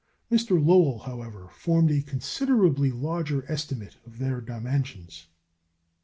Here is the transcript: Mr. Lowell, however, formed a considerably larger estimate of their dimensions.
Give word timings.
Mr. 0.31 0.57
Lowell, 0.59 0.97
however, 0.97 1.49
formed 1.53 1.91
a 1.91 2.01
considerably 2.01 2.89
larger 2.91 3.45
estimate 3.47 3.97
of 4.03 4.17
their 4.17 4.41
dimensions. 4.41 5.27